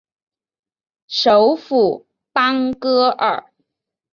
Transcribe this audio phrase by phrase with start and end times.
[1.09, 3.51] 首府邦戈尔。